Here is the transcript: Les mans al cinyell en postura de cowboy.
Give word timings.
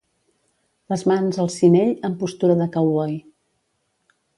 Les 0.93 1.03
mans 1.11 1.39
al 1.45 1.53
cinyell 1.57 1.95
en 2.11 2.19
postura 2.25 2.59
de 2.65 2.71
cowboy. 2.79 3.19